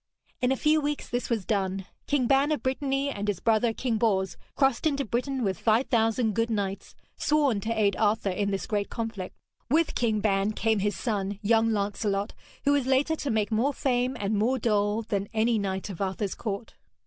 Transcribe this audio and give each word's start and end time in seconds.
In 0.41 0.51
a 0.51 0.57
few 0.57 0.81
weeks 0.81 1.07
this 1.07 1.29
was 1.29 1.45
done. 1.45 1.85
King 2.07 2.25
Ban 2.25 2.51
of 2.51 2.63
Brittany 2.63 3.11
and 3.11 3.27
his 3.27 3.39
brother, 3.39 3.71
King 3.71 3.99
Bors, 3.99 4.35
crossed 4.55 4.87
into 4.87 5.05
Britain 5.05 5.43
with 5.43 5.59
five 5.59 5.89
thousand 5.89 6.33
good 6.33 6.49
knights, 6.49 6.95
sworn 7.17 7.59
to 7.61 7.69
aid 7.79 7.95
Arthur 7.97 8.31
in 8.31 8.49
this 8.49 8.65
great 8.65 8.89
conflict. 8.89 9.35
With 9.69 9.93
King 9.93 10.19
Ban 10.19 10.53
came 10.53 10.79
his 10.79 10.95
son, 10.95 11.37
young 11.43 11.69
Lancelot, 11.71 12.33
who 12.65 12.71
was 12.71 12.87
later 12.87 13.15
to 13.17 13.29
make 13.29 13.51
more 13.51 13.75
fame 13.75 14.17
and 14.19 14.33
more 14.35 14.57
dole 14.57 15.03
than 15.03 15.27
any 15.35 15.59
knight 15.59 15.87
of 15.91 16.01
Arthur's 16.01 16.33
court. 16.33 16.73